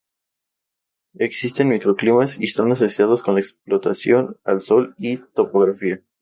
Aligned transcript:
Existen 1.19 1.67
microclimas 1.69 2.39
y 2.41 2.45
están 2.45 2.71
asociados 2.71 3.21
con 3.21 3.35
la 3.35 3.41
exposición 3.41 4.35
al 4.43 4.61
sol 4.61 4.95
y 4.97 5.17
la 5.17 5.27
topografía. 5.27 6.01